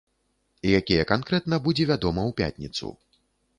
Якія 0.79 1.03
канкрэтна, 1.11 1.61
будзе 1.69 1.87
вядома 1.91 2.21
ў 2.33 2.37
пятніцу. 2.43 2.93